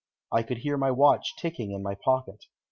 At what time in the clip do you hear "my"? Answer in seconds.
0.77-0.89, 1.83-1.93